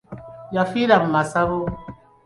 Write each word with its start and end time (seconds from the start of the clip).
Yafiira 0.55 0.95
mu 1.03 1.09
masabo. 1.15 1.57